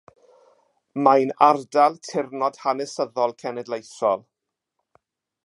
[1.07, 4.27] Mae'n Ardal Tirnod Hanesyddol Cenedlaethol.